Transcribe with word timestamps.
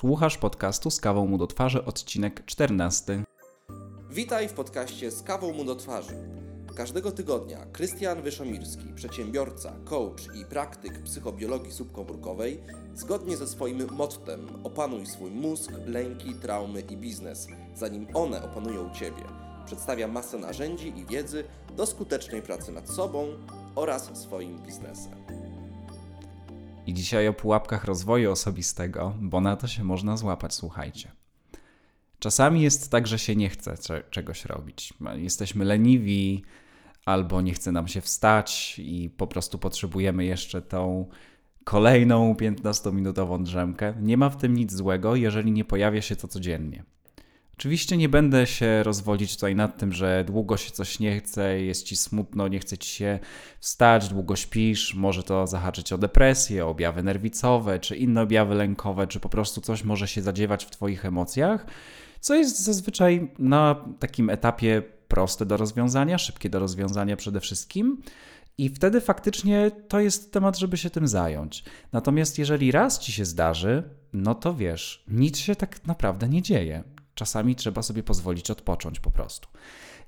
Słuchasz 0.00 0.38
podcastu 0.38 0.90
z 0.90 1.00
kawą 1.00 1.26
mu 1.26 1.38
do 1.38 1.46
twarzy, 1.46 1.84
odcinek 1.84 2.44
14. 2.44 3.24
Witaj 4.10 4.48
w 4.48 4.52
podcaście 4.52 5.10
z 5.10 5.22
kawą 5.22 5.52
mu 5.52 5.64
do 5.64 5.76
twarzy. 5.76 6.14
Każdego 6.76 7.12
tygodnia 7.12 7.66
Krystian 7.72 8.22
Wyszomirski, 8.22 8.92
przedsiębiorca, 8.94 9.72
coach 9.84 10.22
i 10.34 10.44
praktyk 10.44 11.02
psychobiologii 11.02 11.72
subkomórkowej, 11.72 12.60
zgodnie 12.94 13.36
ze 13.36 13.46
swoim 13.46 13.86
mottem 13.92 14.48
opanuj 14.64 15.06
swój 15.06 15.30
mózg, 15.30 15.72
lęki, 15.86 16.34
traumy 16.34 16.80
i 16.80 16.96
biznes, 16.96 17.46
zanim 17.74 18.06
one 18.14 18.42
opanują 18.42 18.90
Ciebie. 18.94 19.24
Przedstawia 19.66 20.08
masę 20.08 20.38
narzędzi 20.38 20.98
i 20.98 21.06
wiedzy 21.06 21.44
do 21.76 21.86
skutecznej 21.86 22.42
pracy 22.42 22.72
nad 22.72 22.90
sobą 22.90 23.26
oraz 23.74 24.18
swoim 24.18 24.58
biznesem. 24.58 25.39
I 26.90 26.94
dzisiaj 26.94 27.28
o 27.28 27.32
pułapkach 27.32 27.84
rozwoju 27.84 28.32
osobistego, 28.32 29.14
bo 29.20 29.40
na 29.40 29.56
to 29.56 29.66
się 29.66 29.84
można 29.84 30.16
złapać, 30.16 30.54
słuchajcie. 30.54 31.12
Czasami 32.18 32.62
jest 32.62 32.90
tak, 32.90 33.06
że 33.06 33.18
się 33.18 33.36
nie 33.36 33.48
chce 33.48 33.74
czegoś 34.10 34.44
robić. 34.44 34.94
Jesteśmy 35.14 35.64
leniwi, 35.64 36.44
albo 37.04 37.40
nie 37.40 37.54
chce 37.54 37.72
nam 37.72 37.88
się 37.88 38.00
wstać 38.00 38.78
i 38.78 39.10
po 39.10 39.26
prostu 39.26 39.58
potrzebujemy 39.58 40.24
jeszcze 40.24 40.62
tą 40.62 41.08
kolejną 41.64 42.34
15-minutową 42.34 43.42
drzemkę. 43.42 43.94
Nie 44.00 44.16
ma 44.16 44.30
w 44.30 44.36
tym 44.36 44.54
nic 44.54 44.72
złego, 44.72 45.16
jeżeli 45.16 45.52
nie 45.52 45.64
pojawia 45.64 46.02
się 46.02 46.16
to 46.16 46.28
codziennie. 46.28 46.84
Oczywiście 47.60 47.96
nie 47.96 48.08
będę 48.08 48.46
się 48.46 48.82
rozwodzić 48.82 49.34
tutaj 49.34 49.54
nad 49.54 49.78
tym, 49.78 49.92
że 49.92 50.24
długo 50.26 50.56
się 50.56 50.70
coś 50.70 51.00
nie 51.00 51.20
chce, 51.20 51.60
jest 51.60 51.84
ci 51.84 51.96
smutno, 51.96 52.48
nie 52.48 52.58
chce 52.58 52.78
ci 52.78 52.90
się 52.90 53.18
wstać, 53.58 54.08
długo 54.08 54.36
śpisz, 54.36 54.94
może 54.94 55.22
to 55.22 55.46
zahaczyć 55.46 55.92
o 55.92 55.98
depresję, 55.98 56.66
o 56.66 56.68
objawy 56.68 57.02
nerwicowe, 57.02 57.78
czy 57.78 57.96
inne 57.96 58.22
objawy 58.22 58.54
lękowe, 58.54 59.06
czy 59.06 59.20
po 59.20 59.28
prostu 59.28 59.60
coś 59.60 59.84
może 59.84 60.08
się 60.08 60.22
zadziewać 60.22 60.64
w 60.64 60.70
twoich 60.70 61.04
emocjach, 61.04 61.66
co 62.20 62.34
jest 62.34 62.64
zazwyczaj 62.64 63.30
na 63.38 63.84
takim 63.98 64.30
etapie 64.30 64.82
proste 65.08 65.46
do 65.46 65.56
rozwiązania, 65.56 66.18
szybkie 66.18 66.50
do 66.50 66.58
rozwiązania 66.58 67.16
przede 67.16 67.40
wszystkim. 67.40 68.02
I 68.58 68.68
wtedy 68.68 69.00
faktycznie 69.00 69.70
to 69.88 70.00
jest 70.00 70.32
temat, 70.32 70.58
żeby 70.58 70.76
się 70.76 70.90
tym 70.90 71.08
zająć. 71.08 71.64
Natomiast 71.92 72.38
jeżeli 72.38 72.72
raz 72.72 72.98
ci 72.98 73.12
się 73.12 73.24
zdarzy, 73.24 73.82
no 74.12 74.34
to 74.34 74.54
wiesz, 74.54 75.04
nic 75.08 75.38
się 75.38 75.56
tak 75.56 75.86
naprawdę 75.86 76.28
nie 76.28 76.42
dzieje. 76.42 76.84
Czasami 77.20 77.56
trzeba 77.56 77.82
sobie 77.82 78.02
pozwolić 78.02 78.50
odpocząć 78.50 79.00
po 79.00 79.10
prostu. 79.10 79.48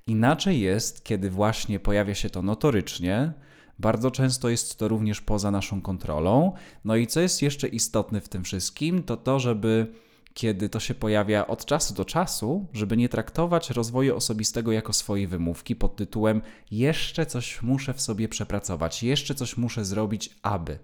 Inaczej 0.07 0.61
jest, 0.61 1.05
kiedy 1.05 1.31
właśnie 1.31 1.81
pojawia 1.81 2.15
się 2.15 2.31
to 2.31 2.43
notorycznie. 2.43 3.33
Bardzo 3.79 4.11
często 4.11 4.49
jest 4.49 4.79
to 4.79 4.89
również 4.89 5.21
poza 5.21 5.51
naszą 5.51 5.83
kontrolą. 5.83 6.53
No 6.85 6.97
i 6.97 7.07
co 7.07 7.21
jest 7.21 7.43
jeszcze 7.43 7.69
istotne 7.69 8.21
w 8.21 8.29
tym 8.29 8.45
wszystkim, 8.45 9.03
to 9.03 9.17
to, 9.17 9.41
żeby 9.41 9.93
kiedy 10.35 10.69
to 10.69 10.81
się 10.81 10.95
pojawia 10.95 11.47
od 11.47 11.65
czasu 11.65 11.95
do 11.95 12.05
czasu, 12.05 12.67
żeby 12.73 12.97
nie 12.97 13.09
traktować 13.09 13.71
rozwoju 13.71 14.17
osobistego 14.17 14.73
jako 14.73 14.93
swojej 14.93 15.27
wymówki 15.27 15.77
pod 15.77 15.97
tytułem 15.97 16.43
jeszcze 16.71 17.27
coś 17.27 17.63
muszę 17.63 17.95
w 17.95 18.01
sobie 18.01 18.29
przepracować, 18.29 19.03
jeszcze 19.03 19.35
coś 19.35 19.57
muszę 19.57 19.85
zrobić, 19.85 20.31
aby. 20.43 20.79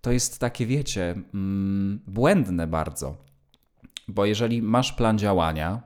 To 0.00 0.12
jest 0.12 0.38
takie, 0.38 0.66
wiecie, 0.66 1.10
mm, 1.34 2.00
błędne 2.06 2.66
bardzo. 2.66 3.27
Bo 4.08 4.24
jeżeli 4.24 4.62
masz 4.62 4.92
plan 4.92 5.18
działania, 5.18 5.82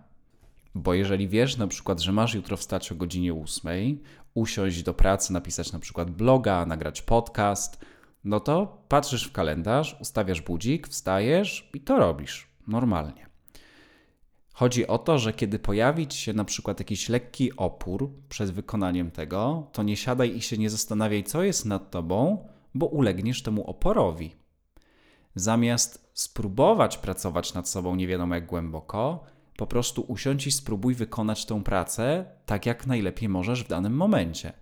bo 0.75 0.95
jeżeli 0.95 1.29
wiesz 1.29 1.57
na 1.57 1.67
przykład, 1.67 2.01
że 2.01 2.13
masz 2.13 2.35
jutro 2.35 2.57
wstać 2.57 2.93
o 2.93 2.95
godzinie 2.95 3.35
8, 3.35 3.99
usiąść 4.35 4.83
do 4.83 4.95
pracy, 4.95 5.33
napisać 5.33 5.73
na 5.73 5.79
przykład 5.79 6.11
bloga, 6.11 6.67
nagrać 6.67 7.03
podcast, 7.03 7.85
no 8.25 8.41
to 8.41 8.85
patrzysz 8.89 9.29
w 9.29 9.33
kalendarz, 9.33 9.97
ustawiasz 10.01 10.41
budzik, 10.41 10.89
wstajesz 10.89 11.71
i 11.75 11.81
to 11.81 11.99
robisz 11.99 12.49
normalnie. 12.69 13.27
Chodzi 14.55 14.87
o 14.87 14.99
to, 14.99 15.19
że 15.19 15.33
kiedy 15.33 15.59
pojawi 15.59 16.07
ci 16.07 16.19
się 16.19 16.33
na 16.33 16.45
przykład 16.45 16.79
jakiś 16.79 17.09
lekki 17.09 17.57
opór 17.57 18.11
przed 18.29 18.51
wykonaniem 18.51 19.11
tego, 19.11 19.67
to 19.73 19.83
nie 19.83 19.97
siadaj 19.97 20.37
i 20.37 20.43
się 20.43 20.59
nie 20.59 20.71
zastanawiaj, 20.71 21.25
co 21.25 21.43
jest 21.43 21.67
nad 21.67 21.91
tobą, 21.91 22.49
bo 22.75 22.87
ulegniesz 22.87 23.43
temu 23.43 23.65
oporowi. 23.71 24.42
Zamiast 25.35 26.11
spróbować 26.15 26.99
pracować 26.99 27.55
nad 27.55 27.69
sobą 27.69 27.97
nie 27.97 28.07
wiadomo 28.07 28.35
jak 28.35 28.47
głęboko, 28.47 29.25
po 29.57 29.67
prostu 29.67 30.03
usiądź 30.03 30.47
i 30.47 30.53
spróbuj 30.53 30.95
wykonać 30.95 31.47
tę 31.47 31.63
pracę 31.63 32.25
tak, 32.47 32.67
jak 32.67 32.87
najlepiej 32.87 33.29
możesz 33.29 33.65
w 33.65 33.69
danym 33.69 33.97
momencie. 33.97 34.53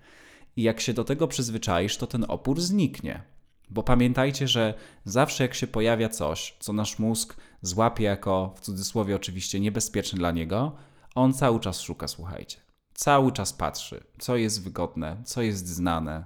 I 0.56 0.62
jak 0.62 0.80
się 0.80 0.94
do 0.94 1.04
tego 1.04 1.28
przyzwyczaisz, 1.28 1.96
to 1.96 2.06
ten 2.06 2.24
opór 2.28 2.60
zniknie. 2.60 3.22
Bo 3.70 3.82
pamiętajcie, 3.82 4.48
że 4.48 4.74
zawsze 5.04 5.44
jak 5.44 5.54
się 5.54 5.66
pojawia 5.66 6.08
coś, 6.08 6.56
co 6.60 6.72
nasz 6.72 6.98
mózg 6.98 7.36
złapie 7.62 8.04
jako, 8.04 8.54
w 8.56 8.60
cudzysłowie 8.60 9.16
oczywiście, 9.16 9.60
niebezpieczne 9.60 10.18
dla 10.18 10.30
niego, 10.30 10.76
on 11.14 11.32
cały 11.32 11.60
czas 11.60 11.80
szuka, 11.80 12.08
słuchajcie. 12.08 12.58
Cały 12.94 13.32
czas 13.32 13.52
patrzy, 13.52 14.04
co 14.18 14.36
jest 14.36 14.64
wygodne, 14.64 15.16
co 15.24 15.42
jest 15.42 15.68
znane, 15.68 16.24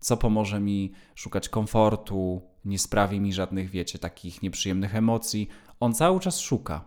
co 0.00 0.16
pomoże 0.16 0.60
mi 0.60 0.92
szukać 1.14 1.48
komfortu, 1.48 2.42
nie 2.64 2.78
sprawi 2.78 3.20
mi 3.20 3.32
żadnych, 3.32 3.70
wiecie, 3.70 3.98
takich 3.98 4.42
nieprzyjemnych 4.42 4.94
emocji. 4.94 5.48
On 5.80 5.94
cały 5.94 6.20
czas 6.20 6.40
szuka. 6.40 6.84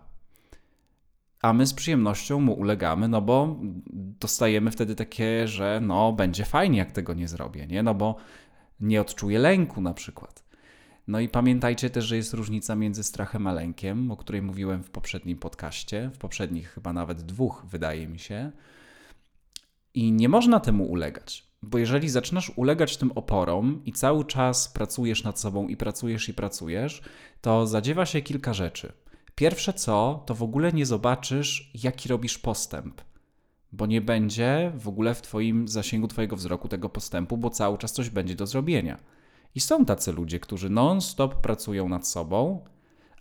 A 1.42 1.52
my 1.52 1.66
z 1.66 1.74
przyjemnością 1.74 2.40
mu 2.40 2.52
ulegamy, 2.52 3.08
no 3.08 3.20
bo 3.20 3.56
dostajemy 4.20 4.70
wtedy 4.70 4.94
takie, 4.94 5.48
że 5.48 5.80
no 5.82 6.12
będzie 6.12 6.44
fajnie, 6.44 6.78
jak 6.78 6.92
tego 6.92 7.14
nie 7.14 7.28
zrobię, 7.28 7.66
nie? 7.66 7.82
No 7.82 7.94
bo 7.94 8.16
nie 8.80 9.00
odczuję 9.00 9.38
lęku 9.38 9.80
na 9.80 9.94
przykład. 9.94 10.44
No 11.06 11.20
i 11.20 11.28
pamiętajcie 11.28 11.90
też, 11.90 12.04
że 12.04 12.16
jest 12.16 12.34
różnica 12.34 12.74
między 12.74 13.04
strachem 13.04 13.46
a 13.46 13.52
lękiem, 13.52 14.10
o 14.10 14.16
której 14.16 14.42
mówiłem 14.42 14.82
w 14.82 14.90
poprzednim 14.90 15.38
podcaście, 15.38 16.10
w 16.14 16.18
poprzednich 16.18 16.68
chyba 16.68 16.92
nawet 16.92 17.22
dwóch, 17.22 17.62
wydaje 17.66 18.08
mi 18.08 18.18
się. 18.18 18.52
I 19.94 20.12
nie 20.12 20.28
można 20.28 20.60
temu 20.60 20.84
ulegać. 20.84 21.53
Bo 21.66 21.78
jeżeli 21.78 22.08
zaczynasz 22.08 22.52
ulegać 22.56 22.96
tym 22.96 23.12
oporom 23.12 23.82
i 23.84 23.92
cały 23.92 24.24
czas 24.24 24.68
pracujesz 24.68 25.24
nad 25.24 25.40
sobą 25.40 25.68
i 25.68 25.76
pracujesz 25.76 26.28
i 26.28 26.34
pracujesz, 26.34 27.02
to 27.40 27.66
zadziewa 27.66 28.06
się 28.06 28.22
kilka 28.22 28.54
rzeczy. 28.54 28.92
Pierwsze 29.34 29.72
co, 29.72 30.22
to 30.26 30.34
w 30.34 30.42
ogóle 30.42 30.72
nie 30.72 30.86
zobaczysz, 30.86 31.70
jaki 31.74 32.08
robisz 32.08 32.38
postęp, 32.38 33.02
bo 33.72 33.86
nie 33.86 34.00
będzie 34.00 34.72
w 34.76 34.88
ogóle 34.88 35.14
w 35.14 35.22
Twoim 35.22 35.68
zasięgu 35.68 36.08
Twojego 36.08 36.36
wzroku 36.36 36.68
tego 36.68 36.88
postępu, 36.88 37.36
bo 37.36 37.50
cały 37.50 37.78
czas 37.78 37.92
coś 37.92 38.10
będzie 38.10 38.34
do 38.34 38.46
zrobienia. 38.46 38.98
I 39.54 39.60
są 39.60 39.84
tacy 39.84 40.12
ludzie, 40.12 40.40
którzy 40.40 40.70
non-stop 40.70 41.34
pracują 41.34 41.88
nad 41.88 42.08
sobą, 42.08 42.64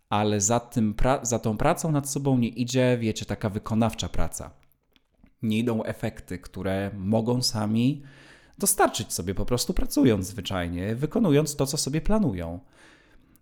ale 0.09 0.41
za, 0.41 0.59
tym 0.59 0.95
za 1.21 1.39
tą 1.39 1.57
pracą 1.57 1.91
nad 1.91 2.09
sobą 2.09 2.37
nie 2.37 2.47
idzie, 2.47 2.97
wiecie, 3.01 3.25
taka 3.25 3.49
wykonawcza 3.49 4.09
praca. 4.09 4.51
Nie 5.41 5.59
idą 5.59 5.83
efekty, 5.83 6.39
które 6.39 6.91
mogą 6.97 7.41
sami 7.41 8.03
dostarczyć 8.58 9.14
sobie 9.14 9.36
po 9.36 9.46
prostu 9.46 9.74
pracując 9.74 10.28
zwyczajnie, 10.28 10.96
wykonując 10.96 11.56
to, 11.56 11.66
co 11.66 11.78
sobie 11.78 12.02
planują. 12.02 12.59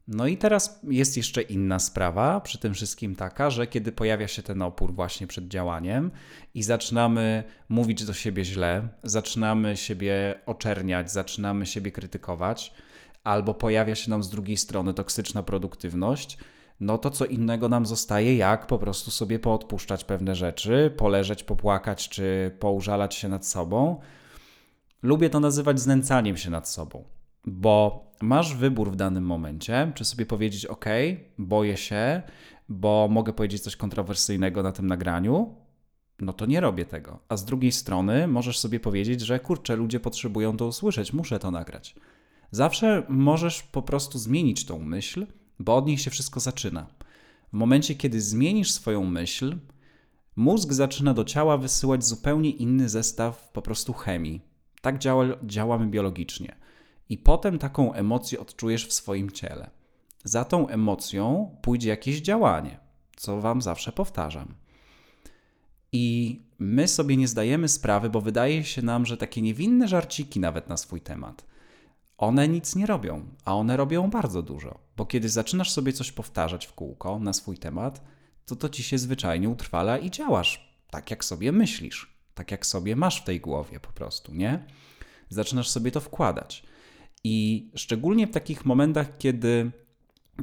No 0.08 0.28
i 0.28 0.38
teraz 0.38 0.80
jest 0.84 1.18
jeszcze 1.18 1.42
inna 1.42 1.80
sprawa 1.80 2.42
przy 2.42 2.58
tym 2.58 2.74
wszystkim 2.74 3.16
taka, 3.16 3.50
że 3.50 3.68
kiedy 3.68 3.92
pojawia 3.92 4.28
się 4.28 4.44
ten 4.44 4.62
opór 4.62 4.94
właśnie 4.94 5.28
przed 5.28 5.48
działaniem 5.48 6.12
i 6.54 6.64
zaczynamy 6.64 7.44
mówić 7.70 8.06
do 8.06 8.14
siebie 8.14 8.46
źle, 8.46 8.88
zaczynamy 9.04 9.78
siebie 9.78 10.40
oczerniać, 10.46 11.12
zaczynamy 11.12 11.66
siebie 11.66 11.92
krytykować, 11.92 12.74
albo 13.24 13.54
pojawia 13.54 13.96
się 13.96 14.10
nam 14.10 14.24
z 14.24 14.30
drugiej 14.30 14.58
strony 14.58 14.94
toksyczna 14.94 15.44
produktywność, 15.44 16.38
no 16.80 16.98
to 16.98 17.10
co 17.10 17.26
innego 17.26 17.70
nam 17.70 17.86
zostaje, 17.86 18.38
jak 18.38 18.68
po 18.68 18.80
prostu 18.80 19.12
sobie 19.12 19.40
poodpuszczać 19.40 20.04
pewne 20.04 20.36
rzeczy, 20.36 20.94
poleżeć, 20.98 21.44
popłakać 21.44 22.10
czy 22.10 22.52
poużalać 22.60 23.16
się 23.16 23.30
nad 23.30 23.46
sobą 23.46 24.00
Lubię 25.03 25.29
to 25.29 25.39
nazywać 25.39 25.79
znęcaniem 25.79 26.38
się 26.38 26.50
nad 26.50 26.69
sobą, 26.69 27.03
bo 27.45 28.06
masz 28.22 28.56
wybór 28.56 28.91
w 28.91 28.95
danym 28.95 29.23
momencie, 29.23 29.91
czy 29.95 30.06
sobie 30.06 30.25
powiedzieć: 30.25 30.66
OK, 30.66 30.85
boję 31.38 31.78
się, 31.78 32.22
bo 32.69 33.07
mogę 33.12 33.33
powiedzieć 33.33 33.62
coś 33.62 33.75
kontrowersyjnego 33.75 34.63
na 34.63 34.71
tym 34.71 34.88
nagraniu, 34.88 35.56
no 36.19 36.33
to 36.33 36.45
nie 36.45 36.62
robię 36.62 36.86
tego. 36.86 37.19
A 37.30 37.38
z 37.38 37.45
drugiej 37.45 37.71
strony 37.71 38.27
możesz 38.27 38.59
sobie 38.59 38.80
powiedzieć, 38.80 39.21
że 39.21 39.39
kurczę, 39.39 39.75
ludzie 39.75 40.00
potrzebują 40.00 40.57
to 40.57 40.68
usłyszeć, 40.68 41.13
muszę 41.13 41.39
to 41.39 41.51
nagrać. 41.51 41.95
Zawsze 42.51 43.04
możesz 43.09 43.63
po 43.63 43.81
prostu 43.81 44.19
zmienić 44.19 44.65
tą 44.65 44.80
myśl, 44.80 45.27
bo 45.59 45.75
od 45.75 45.88
niej 45.88 45.97
się 45.97 46.12
wszystko 46.12 46.39
zaczyna. 46.39 46.88
W 47.50 47.54
momencie, 47.54 47.95
kiedy 47.95 48.21
zmienisz 48.21 48.71
swoją 48.71 49.06
myśl, 49.06 49.57
mózg 50.36 50.71
zaczyna 50.71 51.13
do 51.13 51.24
ciała 51.24 51.57
wysyłać 51.57 52.06
zupełnie 52.06 52.50
inny 52.50 52.89
zestaw 52.89 53.51
po 53.51 53.62
prostu 53.62 53.94
chemii. 53.94 54.50
Tak 54.81 54.98
działa, 54.98 55.25
działamy 55.44 55.88
biologicznie. 55.88 56.56
I 57.10 57.18
potem 57.18 57.60
taką 57.60 57.94
emocję 57.94 58.39
odczujesz 58.39 58.88
w 58.88 58.94
swoim 58.94 59.31
ciele. 59.31 59.69
Za 60.24 60.45
tą 60.45 60.68
emocją 60.68 61.56
pójdzie 61.62 61.89
jakieś 61.89 62.22
działanie, 62.22 62.80
co 63.16 63.42
Wam 63.42 63.62
zawsze 63.62 63.92
powtarzam. 63.92 64.56
I 65.92 66.39
my 66.60 66.88
sobie 66.88 67.18
nie 67.18 67.28
zdajemy 67.28 67.68
sprawy, 67.68 68.10
bo 68.10 68.22
wydaje 68.22 68.63
się 68.63 68.81
nam, 68.81 69.06
że 69.06 69.18
takie 69.18 69.42
niewinne 69.42 69.88
żarciki 69.88 70.39
nawet 70.39 70.69
na 70.69 70.78
swój 70.78 71.01
temat. 71.01 71.45
one 72.18 72.48
nic 72.48 72.75
nie 72.75 72.86
robią, 72.86 73.25
a 73.45 73.56
one 73.56 73.78
robią 73.78 74.10
bardzo 74.10 74.42
dużo. 74.42 74.80
Bo 74.98 75.06
kiedy 75.06 75.30
zaczynasz 75.30 75.72
sobie 75.72 75.94
coś 75.94 76.12
powtarzać 76.12 76.66
w 76.66 76.74
kółko 76.74 77.19
na 77.19 77.33
swój 77.33 77.57
temat, 77.57 78.01
to 78.45 78.56
to 78.56 78.69
ci 78.69 78.83
się 78.83 78.98
zwyczajnie 78.98 79.50
utrwala 79.50 79.98
i 79.98 80.12
działasz 80.12 80.72
tak, 80.89 81.12
jak 81.12 81.25
sobie 81.25 81.51
myślisz, 81.51 82.20
tak 82.42 82.52
jak 82.52 82.66
sobie 82.66 82.96
masz 82.96 83.22
w 83.22 83.24
tej 83.24 83.40
głowie 83.40 83.80
po 83.80 83.92
prostu, 83.92 84.34
nie? 84.34 84.66
Zaczynasz 85.30 85.70
sobie 85.70 85.92
to 85.92 86.00
wkładać. 86.00 86.64
I 87.24 87.70
szczególnie 87.76 88.28
w 88.28 88.32
takich 88.32 88.66
momentach, 88.66 89.18
kiedy 89.18 89.72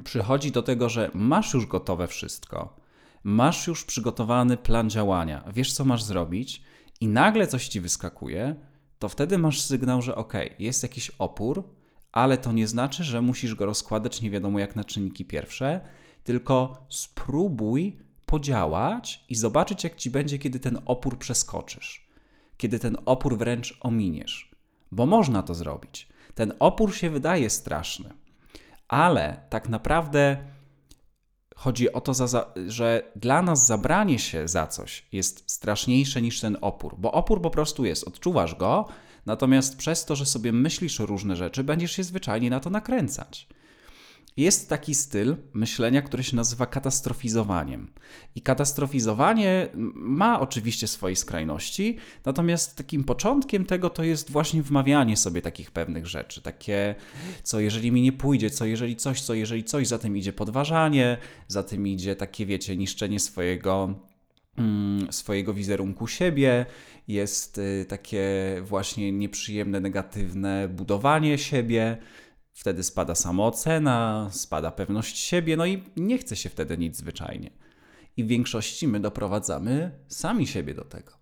przychodzi 0.05 0.53
do 0.53 0.63
tego, 0.63 0.89
że 0.89 1.11
masz 1.15 1.55
już 1.55 1.67
gotowe 1.67 2.07
wszystko, 2.07 2.77
masz 3.25 3.67
już 3.67 3.85
przygotowany 3.85 4.57
plan 4.57 4.91
działania, 4.91 5.45
wiesz 5.55 5.73
co 5.73 5.85
masz 5.85 6.03
zrobić 6.03 6.63
i 7.01 7.09
nagle 7.09 7.47
coś 7.47 7.69
ci 7.69 7.81
wyskakuje, 7.81 8.57
to 8.99 9.09
wtedy 9.09 9.39
masz 9.39 9.61
sygnał, 9.61 10.03
że 10.03 10.15
ok, 10.15 10.33
jest 10.59 10.83
jakiś 10.83 11.11
opór, 11.11 11.65
ale 12.13 12.39
to 12.39 12.53
nie 12.53 12.67
znaczy, 12.67 13.05
że 13.05 13.23
musisz 13.23 13.55
go 13.55 13.67
rozkładać 13.67 14.23
nie 14.23 14.31
wiadomo 14.31 14.59
jak 14.59 14.77
na 14.77 14.85
czynniki 14.85 15.25
pierwsze, 15.25 15.81
tylko 16.25 16.87
spróbuj 16.89 18.08
podziałać 18.29 19.25
i 19.29 19.35
zobaczyć, 19.35 19.85
jak 19.85 19.97
ci 19.97 20.11
będzie, 20.11 20.39
kiedy 20.39 20.61
ten 20.61 20.79
opór 20.87 21.19
przeskoczysz, 21.19 22.09
kiedy 22.57 22.79
ten 22.79 22.97
opór 23.07 23.39
wręcz 23.39 23.79
ominiesz. 23.81 24.51
Bo 24.93 25.07
można 25.07 25.43
to 25.43 25.55
zrobić. 25.55 26.09
Ten 26.35 26.53
opór 26.59 26.95
się 26.95 27.11
wydaje 27.11 27.51
straszny, 27.51 28.11
ale 28.89 29.41
tak 29.51 29.69
naprawdę 29.69 30.37
chodzi 31.57 31.93
o 31.93 32.01
to, 32.01 32.13
że 32.67 33.13
dla 33.17 33.43
nas 33.43 33.67
zabranie 33.67 34.19
się 34.19 34.49
za 34.49 34.67
coś 34.67 35.07
jest 35.13 35.51
straszniejsze 35.51 36.23
niż 36.23 36.41
ten 36.41 36.57
opór, 36.61 36.95
bo 36.99 37.13
opór 37.13 37.43
po 37.43 37.51
prostu 37.51 37.85
jest, 37.85 38.09
odczuwasz 38.09 38.55
go, 38.55 38.89
natomiast 39.27 39.77
przez 39.77 40.05
to, 40.05 40.17
że 40.17 40.27
sobie 40.27 40.53
myślisz 40.53 40.99
różne 40.99 41.37
rzeczy, 41.37 41.65
będziesz 41.65 41.93
się 41.93 42.05
zwyczajnie 42.05 42.51
na 42.51 42.61
to 42.61 42.71
nakręcać. 42.71 43.49
Jest 44.39 44.69
taki 44.69 44.95
styl 44.95 45.37
myślenia, 45.53 46.03
który 46.03 46.23
się 46.23 46.37
nazywa 46.37 46.67
katastrofizowaniem. 46.67 47.91
I 48.35 48.41
katastrofizowanie 48.41 49.69
ma 49.95 50.41
oczywiście 50.41 50.87
swoje 50.87 51.17
skrajności, 51.17 51.97
natomiast 52.25 52.77
takim 52.77 53.05
początkiem 53.05 53.65
tego 53.65 53.91
to 53.91 54.05
jest 54.05 54.31
właśnie 54.31 54.63
wmawianie 54.63 55.17
sobie 55.17 55.43
takich 55.43 55.71
pewnych 55.71 56.07
rzeczy. 56.07 56.43
Takie, 56.43 56.95
co 57.43 57.61
jeżeli 57.61 57.93
mi 57.93 58.03
nie 58.03 58.13
pójdzie, 58.13 58.51
co 58.51 58.65
jeżeli 58.65 58.97
coś, 58.97 59.21
co 59.21 59.35
jeżeli 59.35 59.65
coś, 59.65 59.89
za 59.89 59.99
tym 59.99 60.17
idzie 60.17 60.33
podważanie, 60.33 61.19
za 61.49 61.63
tym 61.63 61.87
idzie 61.87 62.17
takie, 62.17 62.47
wiecie, 62.47 62.77
niszczenie 62.77 63.21
swojego 63.21 63.95
mm, 64.57 65.13
swojego 65.13 65.55
wizerunku 65.55 66.07
siebie, 66.07 66.67
jest 67.09 67.59
y, 67.59 67.87
takie 67.89 68.27
właśnie 68.63 69.13
nieprzyjemne, 69.13 69.81
negatywne 69.81 70.69
budowanie 70.69 71.39
siebie. 71.39 71.99
Wtedy 72.59 72.83
spada 72.83 73.15
samoocena, 73.15 74.29
spada 74.33 74.71
pewność 74.71 75.19
siebie, 75.19 75.57
no 75.57 75.67
i 75.67 75.83
nie 75.97 76.19
chce 76.19 76.37
się 76.37 76.49
wtedy 76.49 76.79
nic 76.79 76.97
zwyczajnie. 76.97 77.51
I 78.17 78.25
w 78.25 78.27
większości 78.27 78.89
my 78.89 79.01
doprowadzamy 79.01 79.99
sami 80.09 80.47
siebie 80.47 80.75
do 80.75 80.85
tego. 80.85 81.13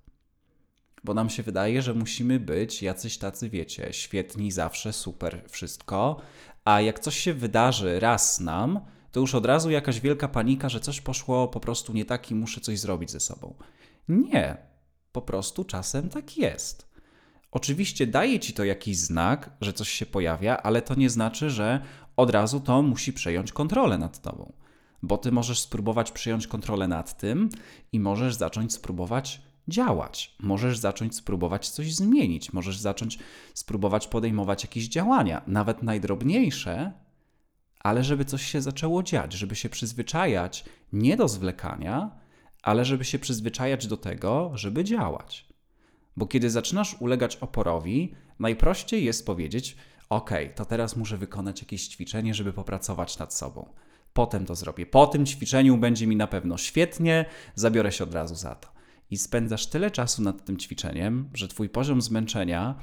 Bo 1.04 1.14
nam 1.14 1.30
się 1.30 1.42
wydaje, 1.42 1.82
że 1.82 1.94
musimy 1.94 2.40
być 2.40 2.82
jacyś 2.82 3.18
tacy, 3.18 3.50
wiecie, 3.50 3.92
świetni, 3.92 4.52
zawsze 4.52 4.92
super, 4.92 5.44
wszystko, 5.48 6.20
a 6.64 6.80
jak 6.80 7.00
coś 7.00 7.16
się 7.18 7.34
wydarzy 7.34 8.00
raz 8.00 8.40
nam, 8.40 8.80
to 9.12 9.20
już 9.20 9.34
od 9.34 9.46
razu 9.46 9.70
jakaś 9.70 10.00
wielka 10.00 10.28
panika, 10.28 10.68
że 10.68 10.80
coś 10.80 11.00
poszło 11.00 11.48
po 11.48 11.60
prostu 11.60 11.92
nie 11.92 12.04
tak 12.04 12.30
i 12.30 12.34
muszę 12.34 12.60
coś 12.60 12.78
zrobić 12.78 13.10
ze 13.10 13.20
sobą. 13.20 13.54
Nie, 14.08 14.56
po 15.12 15.22
prostu 15.22 15.64
czasem 15.64 16.08
tak 16.08 16.38
jest. 16.38 16.95
Oczywiście 17.56 18.06
daje 18.06 18.40
ci 18.40 18.52
to 18.52 18.64
jakiś 18.64 18.96
znak, 18.96 19.50
że 19.60 19.72
coś 19.72 19.88
się 19.88 20.06
pojawia, 20.06 20.56
ale 20.56 20.82
to 20.82 20.94
nie 20.94 21.10
znaczy, 21.10 21.50
że 21.50 21.80
od 22.16 22.30
razu 22.30 22.60
to 22.60 22.82
musi 22.82 23.12
przejąć 23.12 23.52
kontrolę 23.52 23.98
nad 23.98 24.20
tobą. 24.20 24.52
Bo 25.02 25.18
ty 25.18 25.32
możesz 25.32 25.60
spróbować 25.60 26.12
przejąć 26.12 26.46
kontrolę 26.46 26.88
nad 26.88 27.18
tym 27.18 27.48
i 27.92 28.00
możesz 28.00 28.34
zacząć 28.34 28.72
spróbować 28.72 29.40
działać. 29.68 30.36
Możesz 30.40 30.78
zacząć 30.78 31.14
spróbować 31.16 31.68
coś 31.68 31.94
zmienić, 31.94 32.52
możesz 32.52 32.78
zacząć 32.78 33.18
spróbować 33.54 34.08
podejmować 34.08 34.64
jakieś 34.64 34.88
działania, 34.88 35.42
nawet 35.46 35.82
najdrobniejsze, 35.82 36.92
ale 37.80 38.04
żeby 38.04 38.24
coś 38.24 38.42
się 38.46 38.62
zaczęło 38.62 39.02
dziać, 39.02 39.32
żeby 39.32 39.54
się 39.56 39.68
przyzwyczajać 39.68 40.64
nie 40.92 41.16
do 41.16 41.28
zwlekania, 41.28 42.10
ale 42.62 42.84
żeby 42.84 43.04
się 43.04 43.18
przyzwyczajać 43.18 43.86
do 43.86 43.96
tego, 43.96 44.50
żeby 44.54 44.84
działać. 44.84 45.55
Bo 46.16 46.26
kiedy 46.26 46.50
zaczynasz 46.50 46.96
ulegać 47.00 47.36
oporowi, 47.36 48.14
najprościej 48.38 49.04
jest 49.04 49.26
powiedzieć: 49.26 49.76
OK, 50.08 50.30
to 50.54 50.64
teraz 50.64 50.96
muszę 50.96 51.18
wykonać 51.18 51.60
jakieś 51.60 51.88
ćwiczenie, 51.88 52.34
żeby 52.34 52.52
popracować 52.52 53.18
nad 53.18 53.34
sobą. 53.34 53.68
Potem 54.12 54.46
to 54.46 54.54
zrobię. 54.54 54.86
Po 54.86 55.06
tym 55.06 55.26
ćwiczeniu 55.26 55.76
będzie 55.76 56.06
mi 56.06 56.16
na 56.16 56.26
pewno 56.26 56.58
świetnie, 56.58 57.24
zabiorę 57.54 57.92
się 57.92 58.04
od 58.04 58.14
razu 58.14 58.34
za 58.34 58.54
to. 58.54 58.68
I 59.10 59.18
spędzasz 59.18 59.66
tyle 59.66 59.90
czasu 59.90 60.22
nad 60.22 60.44
tym 60.44 60.56
ćwiczeniem, 60.56 61.30
że 61.34 61.48
twój 61.48 61.68
poziom 61.68 62.02
zmęczenia 62.02 62.74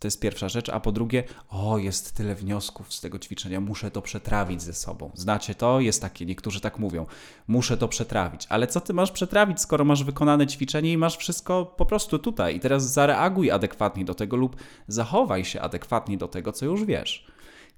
to 0.00 0.06
jest 0.06 0.20
pierwsza 0.20 0.48
rzecz, 0.48 0.68
a 0.68 0.80
po 0.80 0.92
drugie, 0.92 1.24
o, 1.48 1.78
jest 1.78 2.12
tyle 2.12 2.34
wniosków 2.34 2.94
z 2.94 3.00
tego 3.00 3.18
ćwiczenia, 3.18 3.60
muszę 3.60 3.90
to 3.90 4.02
przetrawić 4.02 4.62
ze 4.62 4.74
sobą. 4.74 5.10
Znacie 5.14 5.54
to? 5.54 5.80
Jest 5.80 6.02
takie, 6.02 6.26
niektórzy 6.26 6.60
tak 6.60 6.78
mówią, 6.78 7.06
muszę 7.48 7.76
to 7.76 7.88
przetrawić. 7.88 8.46
Ale 8.48 8.66
co 8.66 8.80
ty 8.80 8.94
masz 8.94 9.10
przetrawić, 9.10 9.60
skoro 9.60 9.84
masz 9.84 10.04
wykonane 10.04 10.46
ćwiczenie 10.46 10.92
i 10.92 10.98
masz 10.98 11.16
wszystko 11.16 11.66
po 11.66 11.86
prostu 11.86 12.18
tutaj? 12.18 12.56
I 12.56 12.60
teraz 12.60 12.92
zareaguj 12.92 13.50
adekwatnie 13.50 14.04
do 14.04 14.14
tego 14.14 14.36
lub 14.36 14.56
zachowaj 14.88 15.44
się 15.44 15.60
adekwatnie 15.60 16.18
do 16.18 16.28
tego, 16.28 16.52
co 16.52 16.66
już 16.66 16.84
wiesz. 16.84 17.26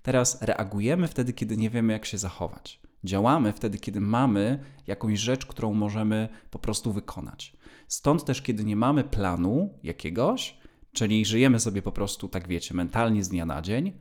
Teraz 0.03 0.43
reagujemy 0.43 1.09
wtedy, 1.09 1.33
kiedy 1.33 1.57
nie 1.57 1.71
wiemy, 1.71 1.93
jak 1.93 2.07
się 2.07 2.19
zachować. 2.19 2.81
Działamy 3.05 3.53
wtedy, 3.53 3.79
kiedy 3.79 4.01
mamy 4.01 4.65
jakąś 4.87 5.19
rzecz, 5.19 5.47
którą 5.47 5.75
możemy 5.75 6.29
po 6.51 6.59
prostu 6.59 6.93
wykonać. 6.93 7.53
Stąd 7.89 8.25
też, 8.25 8.43
kiedy 8.43 8.65
nie 8.65 8.77
mamy 8.77 9.05
planu 9.05 9.79
jakiegoś, 9.83 10.62
czyli 10.93 11.25
żyjemy 11.25 11.61
sobie 11.61 11.83
po 11.83 11.93
prostu, 11.93 12.29
tak 12.29 12.49
wiecie, 12.49 12.75
mentalnie 12.75 13.25
z 13.25 13.29
dnia 13.29 13.47
na 13.47 13.63
dzień, 13.63 13.93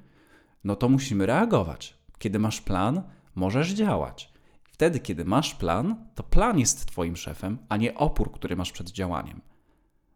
no 0.64 0.76
to 0.76 0.90
musimy 0.90 1.26
reagować. 1.26 1.98
Kiedy 2.20 2.40
masz 2.40 2.62
plan, 2.62 3.04
możesz 3.36 3.72
działać. 3.72 4.34
Wtedy, 4.64 5.00
kiedy 5.00 5.26
masz 5.26 5.56
plan, 5.56 6.06
to 6.16 6.24
plan 6.24 6.60
jest 6.60 6.86
Twoim 6.86 7.16
szefem, 7.16 7.58
a 7.70 7.78
nie 7.78 7.96
opór, 7.96 8.32
który 8.32 8.56
masz 8.56 8.72
przed 8.72 8.90
działaniem. 8.90 9.42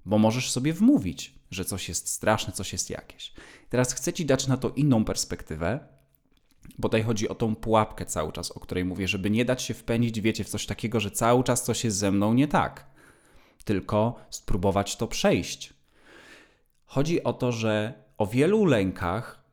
Bo 0.06 0.18
możesz 0.18 0.52
sobie 0.52 0.74
wmówić, 0.74 1.36
że 1.52 1.66
coś 1.66 1.90
jest 1.90 2.10
straszne, 2.10 2.54
coś 2.54 2.74
jest 2.74 2.90
jakieś. 2.90 3.34
Teraz 3.70 3.94
chcę 3.94 4.14
Ci 4.14 4.26
dać 4.26 4.48
na 4.48 4.58
to 4.58 4.70
inną 4.70 5.06
perspektywę, 5.06 5.80
bo 6.78 6.90
tutaj 6.90 7.04
chodzi 7.04 7.30
o 7.30 7.36
tą 7.36 7.56
pułapkę 7.56 8.06
cały 8.06 8.32
czas, 8.32 8.52
o 8.52 8.60
której 8.60 8.86
mówię, 8.86 9.08
żeby 9.08 9.30
nie 9.30 9.46
dać 9.46 9.62
się 9.62 9.74
wpędzić, 9.74 10.22
wiecie, 10.22 10.44
w 10.44 10.50
coś 10.50 10.66
takiego, 10.66 11.00
że 11.00 11.12
cały 11.12 11.44
czas 11.44 11.64
coś 11.64 11.84
jest 11.84 11.98
ze 11.98 12.12
mną 12.12 12.34
nie 12.34 12.48
tak. 12.48 12.86
Tylko 13.66 14.16
spróbować 14.30 14.96
to 14.96 15.08
przejść, 15.08 15.74
Chodzi 16.86 17.24
o 17.24 17.34
to, 17.34 17.52
że 17.52 18.04
o 18.18 18.28
wielu 18.28 18.66
lękach 18.66 19.44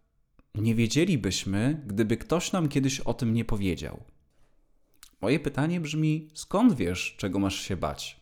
nie 0.55 0.75
wiedzielibyśmy, 0.75 1.83
gdyby 1.87 2.17
ktoś 2.17 2.53
nam 2.53 2.69
kiedyś 2.69 3.01
o 3.01 3.15
tym 3.15 3.35
nie 3.35 3.45
powiedział. 3.45 4.03
Moje 5.21 5.41
pytanie 5.41 5.81
brzmi: 5.81 6.31
skąd 6.35 6.75
wiesz, 6.75 7.15
czego 7.19 7.39
masz 7.39 7.61
się 7.61 7.77
bać? 7.77 8.21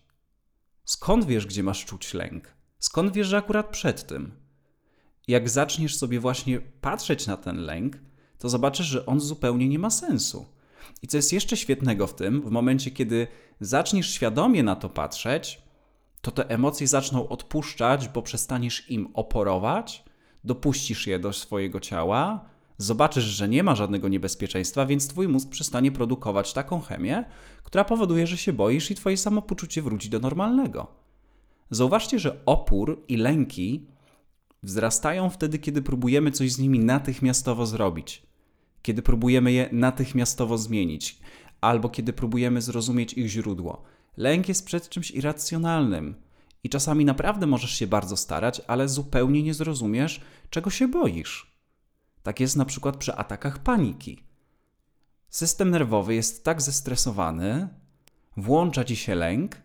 Skąd 0.85 1.27
wiesz, 1.27 1.47
gdzie 1.47 1.63
masz 1.63 1.85
czuć 1.85 2.15
lęk? 2.15 2.55
Skąd 2.79 3.13
wiesz, 3.13 3.27
że 3.27 3.37
akurat 3.37 3.71
przed 3.71 4.07
tym? 4.07 4.33
Jak 5.29 5.49
zaczniesz 5.49 5.97
sobie 5.97 6.21
właśnie 6.21 6.61
patrzeć 6.61 7.27
na 7.27 7.37
ten 7.37 7.57
lęk, 7.57 7.99
to 8.39 8.49
zobaczysz, 8.49 8.87
że 8.87 9.07
on 9.07 9.21
zupełnie 9.21 9.69
nie 9.69 9.79
ma 9.79 9.91
sensu. 9.91 10.47
I 11.03 11.07
co 11.09 11.17
jest 11.17 11.33
jeszcze 11.33 11.57
świetnego 11.57 12.07
w 12.07 12.15
tym, 12.15 12.43
w 12.43 12.51
momencie, 12.51 12.91
kiedy 12.91 13.27
zaczniesz 13.61 14.11
świadomie 14.11 14.63
na 14.63 14.77
to 14.77 14.89
patrzeć, 14.89 15.63
to 16.21 16.31
te 16.31 16.51
emocje 16.51 16.87
zaczną 16.87 17.29
odpuszczać, 17.29 18.09
bo 18.09 18.23
przestaniesz 18.23 18.91
im 18.91 19.09
oporować, 19.15 20.05
dopuścisz 20.45 21.07
je 21.07 21.19
do 21.19 21.33
swojego 21.33 21.81
ciała, 21.81 22.45
zobaczysz, 22.79 23.25
że 23.25 23.49
nie 23.49 23.63
ma 23.63 23.75
żadnego 23.75 24.09
niebezpieczeństwa, 24.09 24.87
więc 24.87 25.09
twój 25.09 25.29
mózg 25.29 25.49
przestanie 25.49 25.93
produkować 25.93 26.53
taką 26.53 26.81
chemię, 26.81 27.25
która 27.65 27.85
powoduje, 27.85 28.27
że 28.27 28.37
się 28.37 28.53
boisz 28.53 28.91
i 28.91 28.95
twoje 28.95 29.17
samopoczucie 29.17 29.83
wróci 29.83 30.11
do 30.11 30.19
normalnego. 30.19 30.87
Zauważcie, 31.71 32.19
że 32.19 32.41
opór 32.47 33.05
i 33.09 33.17
lęki 33.17 33.87
wzrastają 34.63 35.31
wtedy, 35.31 35.59
kiedy 35.59 35.83
próbujemy 35.83 36.31
coś 36.31 36.53
z 36.53 36.59
nimi 36.59 36.79
natychmiastowo 36.79 37.67
zrobić, 37.67 38.23
kiedy 38.83 39.03
próbujemy 39.03 39.53
je 39.53 39.69
natychmiastowo 39.73 40.59
zmienić, 40.59 41.19
albo 41.61 41.89
kiedy 41.89 42.13
próbujemy 42.13 42.63
zrozumieć 42.63 43.13
ich 43.13 43.29
źródło. 43.29 43.83
Lęk 44.17 44.49
jest 44.49 44.67
przed 44.67 44.89
czymś 44.89 45.11
irracjonalnym 45.11 46.15
i 46.65 46.69
czasami 46.69 47.05
naprawdę 47.05 47.47
możesz 47.47 47.71
się 47.71 47.87
bardzo 47.87 48.17
starać, 48.17 48.63
ale 48.67 48.89
zupełnie 48.89 49.43
nie 49.43 49.55
zrozumiesz, 49.55 50.21
czego 50.51 50.71
się 50.71 50.89
boisz. 50.89 51.57
Tak 52.23 52.41
jest 52.41 52.57
na 52.57 52.65
przykład 52.65 52.97
przy 52.97 53.15
atakach 53.15 53.59
paniki. 53.59 54.25
System 55.29 55.71
nerwowy 55.71 56.15
jest 56.15 56.45
tak 56.45 56.63
zestresowany, 56.63 57.69
włącza 58.37 58.85
ci 58.85 58.97
się 58.97 59.15
lęk, 59.15 59.57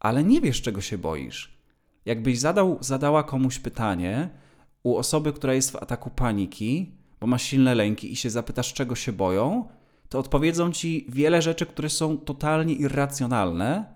ale 0.00 0.24
nie 0.24 0.40
wiesz, 0.40 0.62
czego 0.62 0.80
się 0.80 0.98
boisz. 0.98 1.58
Jakbyś 2.04 2.38
zadał, 2.38 2.78
zadała 2.80 3.22
komuś 3.22 3.58
pytanie, 3.58 4.30
u 4.82 4.96
osoby, 4.96 5.32
która 5.32 5.54
jest 5.54 5.70
w 5.70 5.76
ataku 5.76 6.10
paniki, 6.10 6.92
bo 7.20 7.26
ma 7.26 7.38
silne 7.38 7.74
lęki 7.74 8.12
i 8.12 8.16
się 8.16 8.30
zapytasz, 8.30 8.72
czego 8.72 8.94
się 8.94 9.12
boją, 9.12 9.68
to 10.08 10.18
odpowiedzą 10.18 10.72
ci 10.72 11.06
wiele 11.08 11.42
rzeczy, 11.42 11.66
które 11.66 11.90
są 11.90 12.18
totalnie 12.18 12.74
irracjonalne, 12.74 13.94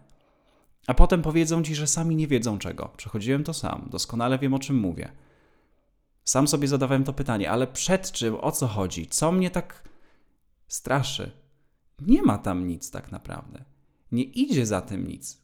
a 0.86 0.94
potem 0.94 1.22
powiedzą 1.22 1.62
ci, 1.62 1.74
że 1.74 1.86
sami 1.86 2.16
nie 2.16 2.26
wiedzą 2.26 2.58
czego. 2.58 2.90
Przechodziłem 2.96 3.44
to 3.44 3.54
sam, 3.54 3.88
doskonale 3.90 4.38
wiem 4.38 4.54
o 4.54 4.58
czym 4.58 4.76
mówię. 4.76 5.12
Sam 6.24 6.48
sobie 6.48 6.68
zadawałem 6.68 7.04
to 7.04 7.12
pytanie, 7.12 7.50
ale 7.50 7.66
przed 7.66 8.12
czym, 8.12 8.36
o 8.40 8.52
co 8.52 8.66
chodzi, 8.66 9.06
co 9.06 9.32
mnie 9.32 9.50
tak 9.50 9.88
straszy? 10.68 11.30
Nie 12.00 12.22
ma 12.22 12.38
tam 12.38 12.66
nic 12.66 12.90
tak 12.90 13.12
naprawdę. 13.12 13.64
Nie 14.12 14.22
idzie 14.22 14.66
za 14.66 14.80
tym 14.80 15.06
nic. 15.06 15.42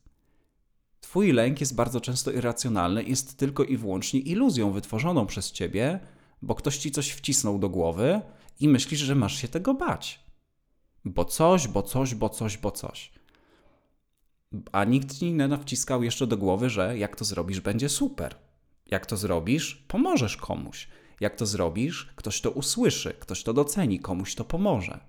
Twój 1.01 1.33
lęk 1.33 1.61
jest 1.61 1.75
bardzo 1.75 2.01
często 2.01 2.31
irracjonalny, 2.31 3.05
jest 3.05 3.39
tylko 3.39 3.65
i 3.65 3.77
wyłącznie 3.77 4.21
iluzją 4.21 4.73
wytworzoną 4.73 5.27
przez 5.27 5.53
ciebie, 5.53 6.01
bo 6.43 6.55
ktoś 6.55 6.79
ci 6.79 6.91
coś 6.91 7.11
wcisnął 7.11 7.59
do 7.59 7.69
głowy 7.69 8.21
i 8.61 8.69
myślisz, 8.69 9.01
że 9.01 9.15
masz 9.15 9.37
się 9.37 9.49
tego 9.49 9.75
bać. 9.75 10.28
Bo 11.05 11.25
coś, 11.25 11.69
bo 11.69 11.83
coś, 11.83 12.15
bo 12.15 12.29
coś, 12.29 12.59
bo 12.59 12.71
coś. 12.71 13.13
A 14.73 14.85
nikt 14.85 15.19
ci 15.19 15.33
nie 15.33 15.49
nawciskał 15.49 16.03
jeszcze 16.03 16.27
do 16.27 16.37
głowy, 16.37 16.71
że 16.71 16.99
jak 16.99 17.17
to 17.17 17.25
zrobisz, 17.25 17.61
będzie 17.61 17.89
super. 17.89 18.35
Jak 18.87 19.07
to 19.07 19.17
zrobisz, 19.17 19.75
pomożesz 19.75 20.37
komuś. 20.37 20.89
Jak 21.21 21.37
to 21.37 21.47
zrobisz, 21.47 22.13
ktoś 22.17 22.41
to 22.41 22.51
usłyszy, 22.51 23.15
ktoś 23.21 23.43
to 23.43 23.53
doceni, 23.53 24.01
komuś 24.01 24.35
to 24.35 24.45
pomoże. 24.45 25.01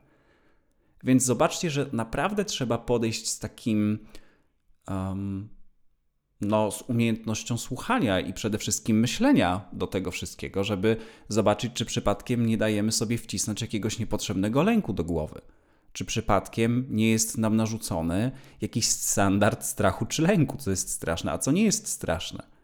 Więc 1.04 1.24
zobaczcie, 1.24 1.70
że 1.70 1.90
naprawdę 1.94 2.46
trzeba 2.46 2.78
podejść 2.78 3.28
z 3.28 3.40
takim, 3.40 4.00
um, 4.88 5.50
no, 6.42 6.72
z 6.72 6.82
umiejętnością 6.82 7.58
słuchania 7.58 8.20
i 8.20 8.34
przede 8.34 8.58
wszystkim 8.58 9.00
myślenia 9.00 9.70
do 9.74 9.88
tego 9.88 10.12
wszystkiego, 10.12 10.64
żeby 10.64 10.98
zobaczyć, 11.28 11.74
czy 11.74 11.86
przypadkiem 11.86 12.46
nie 12.46 12.58
dajemy 12.58 12.92
sobie 12.92 13.18
wcisnąć 13.18 13.62
jakiegoś 13.62 14.00
niepotrzebnego 14.00 14.64
lęku 14.64 14.94
do 14.94 15.04
głowy. 15.04 15.42
Czy 15.94 16.06
przypadkiem 16.06 16.86
nie 16.90 17.12
jest 17.12 17.38
nam 17.38 17.56
narzucony 17.56 18.32
jakiś 18.62 18.88
standard 18.88 19.66
strachu 19.66 20.06
czy 20.06 20.22
lęku, 20.22 20.58
co 20.58 20.70
jest 20.70 20.90
straszne, 20.90 21.32
a 21.32 21.38
co 21.38 21.52
nie 21.52 21.64
jest 21.64 21.88
straszne. 21.88 22.59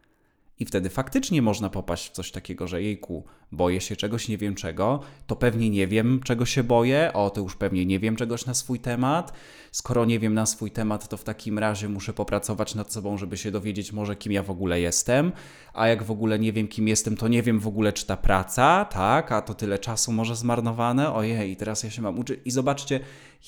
I 0.58 0.64
wtedy 0.64 0.90
faktycznie 0.90 1.42
można 1.42 1.70
popaść 1.70 2.08
w 2.08 2.12
coś 2.12 2.30
takiego, 2.30 2.68
że 2.68 2.82
jejku, 2.82 3.24
boję 3.52 3.80
się 3.80 3.96
czegoś, 3.96 4.28
nie 4.28 4.38
wiem 4.38 4.54
czego, 4.54 5.00
to 5.26 5.36
pewnie 5.36 5.70
nie 5.70 5.86
wiem, 5.86 6.20
czego 6.24 6.46
się 6.46 6.64
boję, 6.64 7.10
o, 7.14 7.30
to 7.30 7.40
już 7.40 7.56
pewnie 7.56 7.86
nie 7.86 7.98
wiem 7.98 8.16
czegoś 8.16 8.46
na 8.46 8.54
swój 8.54 8.80
temat. 8.80 9.32
Skoro 9.72 10.04
nie 10.04 10.18
wiem 10.18 10.34
na 10.34 10.46
swój 10.46 10.70
temat, 10.70 11.08
to 11.08 11.16
w 11.16 11.24
takim 11.24 11.58
razie 11.58 11.88
muszę 11.88 12.12
popracować 12.12 12.74
nad 12.74 12.92
sobą, 12.92 13.18
żeby 13.18 13.36
się 13.36 13.50
dowiedzieć 13.50 13.92
może, 13.92 14.16
kim 14.16 14.32
ja 14.32 14.42
w 14.42 14.50
ogóle 14.50 14.80
jestem. 14.80 15.32
A 15.72 15.88
jak 15.88 16.02
w 16.02 16.10
ogóle 16.10 16.38
nie 16.38 16.52
wiem, 16.52 16.68
kim 16.68 16.88
jestem, 16.88 17.16
to 17.16 17.28
nie 17.28 17.42
wiem 17.42 17.60
w 17.60 17.66
ogóle, 17.66 17.92
czy 17.92 18.06
ta 18.06 18.16
praca, 18.16 18.84
tak, 18.84 19.32
a 19.32 19.42
to 19.42 19.54
tyle 19.54 19.78
czasu 19.78 20.12
może 20.12 20.36
zmarnowane, 20.36 21.12
ojej, 21.12 21.56
teraz 21.56 21.82
ja 21.82 21.90
się 21.90 22.02
mam 22.02 22.18
uczyć. 22.18 22.40
I 22.44 22.50
zobaczcie, 22.50 23.00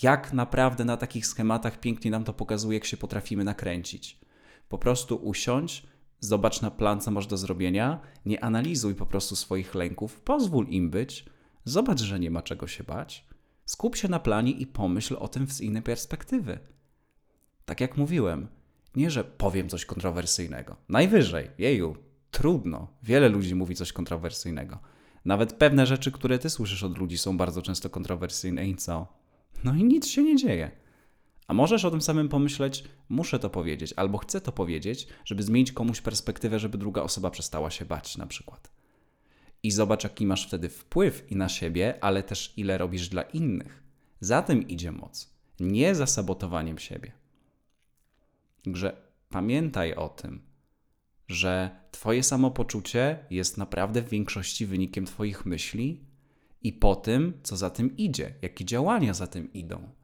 jak 0.02 0.32
naprawdę 0.32 0.84
na 0.84 0.96
takich 0.96 1.26
schematach 1.26 1.80
pięknie 1.80 2.10
nam 2.10 2.24
to 2.24 2.32
pokazuje, 2.32 2.78
jak 2.78 2.84
się 2.84 2.96
potrafimy 2.96 3.44
nakręcić. 3.44 4.18
Po 4.68 4.78
prostu 4.78 5.16
usiąść, 5.16 5.86
Zobacz 6.20 6.60
na 6.60 6.70
plan, 6.70 7.00
co 7.00 7.10
masz 7.10 7.26
do 7.26 7.36
zrobienia, 7.36 8.00
nie 8.26 8.44
analizuj 8.44 8.94
po 8.94 9.06
prostu 9.06 9.36
swoich 9.36 9.74
lęków, 9.74 10.20
pozwól 10.20 10.66
im 10.68 10.90
być, 10.90 11.24
zobacz, 11.64 12.00
że 12.00 12.20
nie 12.20 12.30
ma 12.30 12.42
czego 12.42 12.66
się 12.66 12.84
bać, 12.84 13.26
skup 13.64 13.96
się 13.96 14.08
na 14.08 14.20
planie 14.20 14.50
i 14.50 14.66
pomyśl 14.66 15.16
o 15.18 15.28
tym 15.28 15.46
z 15.46 15.60
innej 15.60 15.82
perspektywy. 15.82 16.58
Tak 17.64 17.80
jak 17.80 17.96
mówiłem, 17.96 18.48
nie, 18.96 19.10
że 19.10 19.24
powiem 19.24 19.68
coś 19.68 19.84
kontrowersyjnego. 19.84 20.76
Najwyżej, 20.88 21.50
jeju, 21.58 21.96
trudno. 22.30 22.88
Wiele 23.02 23.28
ludzi 23.28 23.54
mówi 23.54 23.74
coś 23.74 23.92
kontrowersyjnego. 23.92 24.78
Nawet 25.24 25.52
pewne 25.52 25.86
rzeczy, 25.86 26.12
które 26.12 26.38
ty 26.38 26.50
słyszysz 26.50 26.82
od 26.82 26.98
ludzi, 26.98 27.18
są 27.18 27.36
bardzo 27.36 27.62
często 27.62 27.90
kontrowersyjne 27.90 28.68
i 28.68 28.76
co? 28.76 29.06
No 29.64 29.74
i 29.74 29.84
nic 29.84 30.06
się 30.06 30.22
nie 30.22 30.36
dzieje. 30.36 30.70
A 31.48 31.54
możesz 31.54 31.84
o 31.84 31.90
tym 31.90 32.02
samym 32.02 32.28
pomyśleć, 32.28 32.84
muszę 33.08 33.38
to 33.38 33.50
powiedzieć, 33.50 33.94
albo 33.96 34.18
chcę 34.18 34.40
to 34.40 34.52
powiedzieć, 34.52 35.06
żeby 35.24 35.42
zmienić 35.42 35.72
komuś 35.72 36.00
perspektywę, 36.00 36.58
żeby 36.58 36.78
druga 36.78 37.02
osoba 37.02 37.30
przestała 37.30 37.70
się 37.70 37.84
bać, 37.84 38.16
na 38.16 38.26
przykład. 38.26 38.70
I 39.62 39.70
zobacz, 39.70 40.04
jaki 40.04 40.26
masz 40.26 40.46
wtedy 40.46 40.68
wpływ 40.68 41.32
i 41.32 41.36
na 41.36 41.48
siebie, 41.48 41.98
ale 42.00 42.22
też 42.22 42.54
ile 42.56 42.78
robisz 42.78 43.08
dla 43.08 43.22
innych. 43.22 43.82
Za 44.20 44.42
tym 44.42 44.68
idzie 44.68 44.92
moc, 44.92 45.34
nie 45.60 45.94
za 45.94 46.06
sabotowaniem 46.06 46.78
siebie. 46.78 47.12
Także 48.64 48.96
pamiętaj 49.28 49.94
o 49.94 50.08
tym, 50.08 50.42
że 51.28 51.70
Twoje 51.90 52.22
samopoczucie 52.22 53.18
jest 53.30 53.58
naprawdę 53.58 54.02
w 54.02 54.08
większości 54.08 54.66
wynikiem 54.66 55.06
Twoich 55.06 55.46
myśli 55.46 56.04
i 56.62 56.72
po 56.72 56.96
tym, 56.96 57.40
co 57.42 57.56
za 57.56 57.70
tym 57.70 57.96
idzie, 57.96 58.34
jakie 58.42 58.64
działania 58.64 59.14
za 59.14 59.26
tym 59.26 59.52
idą. 59.52 59.97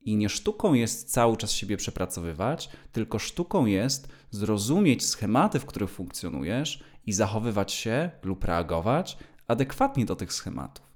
I 0.00 0.16
nie 0.16 0.28
sztuką 0.28 0.74
jest 0.74 1.12
cały 1.12 1.36
czas 1.36 1.52
siebie 1.52 1.76
przepracowywać, 1.76 2.70
tylko 2.92 3.18
sztuką 3.18 3.66
jest 3.66 4.08
zrozumieć 4.30 5.06
schematy, 5.06 5.58
w 5.58 5.66
których 5.66 5.90
funkcjonujesz 5.90 6.84
i 7.06 7.12
zachowywać 7.12 7.72
się 7.72 8.10
lub 8.22 8.44
reagować 8.44 9.18
adekwatnie 9.46 10.04
do 10.04 10.16
tych 10.16 10.32
schematów. 10.32 10.86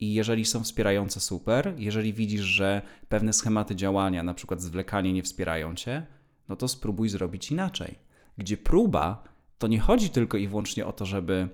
I 0.00 0.14
jeżeli 0.14 0.44
są 0.44 0.64
wspierające, 0.64 1.20
super. 1.20 1.74
Jeżeli 1.76 2.12
widzisz, 2.12 2.40
że 2.40 2.82
pewne 3.08 3.32
schematy 3.32 3.76
działania, 3.76 4.22
na 4.22 4.34
przykład 4.34 4.62
zwlekanie, 4.62 5.12
nie 5.12 5.22
wspierają 5.22 5.74
cię, 5.74 6.06
no 6.48 6.56
to 6.56 6.68
spróbuj 6.68 7.08
zrobić 7.08 7.50
inaczej. 7.50 7.98
Gdzie 8.38 8.56
próba 8.56 9.24
to 9.58 9.66
nie 9.66 9.80
chodzi 9.80 10.10
tylko 10.10 10.38
i 10.38 10.48
wyłącznie 10.48 10.86
o 10.86 10.92
to, 10.92 11.06
żeby. 11.06 11.48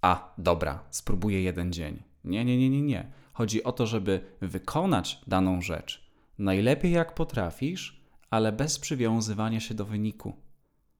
A, 0.00 0.34
dobra, 0.38 0.84
spróbuję 0.90 1.42
jeden 1.42 1.72
dzień. 1.72 2.02
Nie, 2.24 2.44
nie, 2.44 2.58
nie, 2.58 2.70
nie, 2.70 2.82
nie 2.82 3.21
Chodzi 3.32 3.64
o 3.64 3.72
to, 3.72 3.86
żeby 3.86 4.20
wykonać 4.40 5.20
daną 5.26 5.60
rzecz 5.60 6.12
najlepiej 6.38 6.92
jak 6.92 7.14
potrafisz, 7.14 8.02
ale 8.30 8.52
bez 8.52 8.78
przywiązywania 8.78 9.60
się 9.60 9.74
do 9.74 9.84
wyniku. 9.84 10.36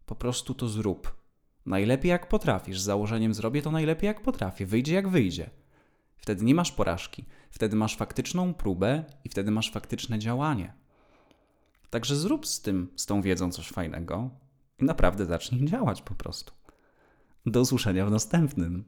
Po 0.06 0.14
prostu 0.14 0.54
to 0.54 0.68
zrób. 0.68 1.22
Najlepiej 1.66 2.10
jak 2.10 2.28
potrafisz, 2.28 2.80
z 2.80 2.84
założeniem 2.84 3.34
zrobię 3.34 3.62
to 3.62 3.70
najlepiej 3.70 4.06
jak 4.06 4.22
potrafię, 4.22 4.66
wyjdzie 4.66 4.94
jak 4.94 5.08
wyjdzie. 5.08 5.50
Wtedy 6.16 6.44
nie 6.44 6.54
masz 6.54 6.72
porażki, 6.72 7.24
wtedy 7.50 7.76
masz 7.76 7.96
faktyczną 7.96 8.54
próbę 8.54 9.04
i 9.24 9.28
wtedy 9.28 9.50
masz 9.50 9.70
faktyczne 9.70 10.18
działanie. 10.18 10.72
Także 11.90 12.16
zrób 12.16 12.46
z 12.46 12.62
tym, 12.62 12.92
z 12.96 13.06
tą 13.06 13.22
wiedzą 13.22 13.52
coś 13.52 13.68
fajnego 13.68 14.30
i 14.78 14.84
naprawdę 14.84 15.26
zacznij 15.26 15.64
działać 15.64 16.02
po 16.02 16.14
prostu. 16.14 16.52
Do 17.46 17.60
usłyszenia 17.60 18.06
w 18.06 18.10
następnym. 18.10 18.84